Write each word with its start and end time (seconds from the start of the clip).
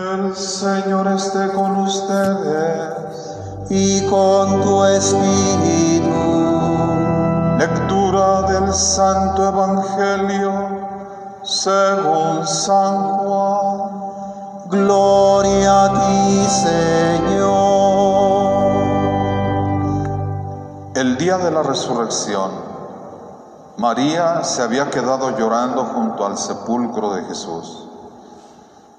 El 0.00 0.34
Señor 0.34 1.08
esté 1.08 1.52
con 1.52 1.76
ustedes. 1.76 2.94
y 3.68 4.04
con 4.06 4.62
tu 4.62 4.82
espíritu. 4.84 6.08
Lectura 7.58 8.42
del 8.42 8.72
Santo 8.72 9.46
Evangelio 9.46 10.52
según 11.42 12.46
San 12.46 13.18
Juan. 13.18 13.90
Gloria 14.70 15.84
a 15.84 15.92
ti, 15.92 16.46
Señor. 16.48 17.50
El 20.94 21.18
día 21.18 21.36
de 21.36 21.50
la 21.50 21.62
resurrección, 21.62 22.50
María 23.76 24.42
se 24.44 24.62
había 24.62 24.88
quedado 24.90 25.36
llorando 25.36 25.84
junto 25.84 26.24
al 26.24 26.38
sepulcro 26.38 27.14
de 27.14 27.24
Jesús. 27.24 27.89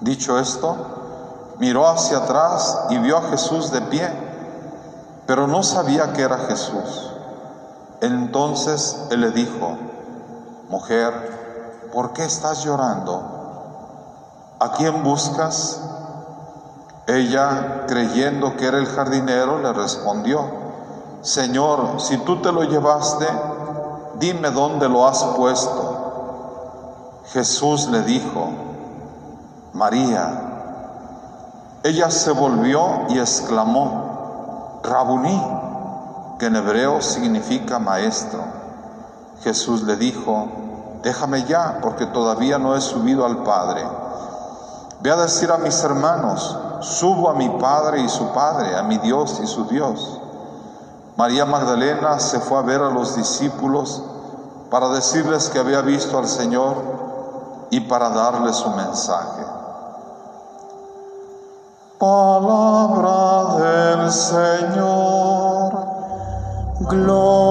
Dicho 0.00 0.38
esto, 0.38 0.76
miró 1.58 1.86
hacia 1.86 2.18
atrás 2.18 2.86
y 2.88 2.98
vio 2.98 3.18
a 3.18 3.22
Jesús 3.28 3.70
de 3.70 3.82
pie, 3.82 4.10
pero 5.26 5.46
no 5.46 5.62
sabía 5.62 6.14
que 6.14 6.22
era 6.22 6.38
Jesús. 6.38 7.12
Entonces 8.00 8.96
él 9.10 9.20
le 9.20 9.30
dijo, 9.30 9.76
mujer, 10.70 11.90
¿por 11.92 12.14
qué 12.14 12.24
estás 12.24 12.64
llorando? 12.64 13.22
¿A 14.58 14.72
quién 14.72 15.02
buscas? 15.02 15.82
Ella, 17.06 17.84
creyendo 17.86 18.56
que 18.56 18.66
era 18.66 18.78
el 18.78 18.86
jardinero, 18.86 19.58
le 19.58 19.72
respondió, 19.74 20.40
Señor, 21.20 22.00
si 22.00 22.16
tú 22.18 22.40
te 22.40 22.52
lo 22.52 22.62
llevaste, 22.64 23.26
dime 24.18 24.50
dónde 24.50 24.88
lo 24.88 25.06
has 25.06 25.22
puesto. 25.36 27.20
Jesús 27.32 27.88
le 27.88 28.00
dijo, 28.02 28.69
María. 29.72 30.50
Ella 31.82 32.10
se 32.10 32.32
volvió 32.32 33.06
y 33.08 33.18
exclamó, 33.18 34.80
Rabuní, 34.82 35.40
que 36.38 36.46
en 36.46 36.56
hebreo 36.56 37.00
significa 37.00 37.78
maestro. 37.78 38.40
Jesús 39.42 39.82
le 39.84 39.96
dijo, 39.96 40.48
déjame 41.02 41.44
ya, 41.44 41.78
porque 41.80 42.06
todavía 42.06 42.58
no 42.58 42.74
he 42.74 42.80
subido 42.80 43.24
al 43.24 43.44
Padre. 43.44 43.86
Ve 45.00 45.10
a 45.10 45.16
decir 45.16 45.50
a 45.50 45.58
mis 45.58 45.82
hermanos, 45.82 46.58
subo 46.80 47.30
a 47.30 47.34
mi 47.34 47.48
Padre 47.48 48.00
y 48.00 48.08
su 48.08 48.28
Padre, 48.32 48.76
a 48.76 48.82
mi 48.82 48.98
Dios 48.98 49.40
y 49.42 49.46
su 49.46 49.64
Dios. 49.64 50.20
María 51.16 51.44
Magdalena 51.46 52.18
se 52.18 52.40
fue 52.40 52.58
a 52.58 52.62
ver 52.62 52.82
a 52.82 52.90
los 52.90 53.16
discípulos 53.16 54.02
para 54.70 54.88
decirles 54.88 55.48
que 55.48 55.58
había 55.58 55.80
visto 55.80 56.18
al 56.18 56.28
Señor 56.28 56.76
y 57.70 57.80
para 57.80 58.10
darles 58.10 58.56
su 58.56 58.70
mensaje. 58.70 59.59
Palabra 62.00 63.58
del 63.58 64.10
Señor. 64.10 65.70
Gloria 66.88 67.49